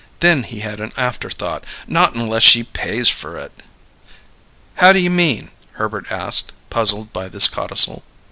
[0.19, 1.63] Then he had an afterthought.
[1.85, 3.51] "Not unless she pays for it."
[4.77, 8.03] "How do you mean?" Herbert asked, puzzled by this codicil.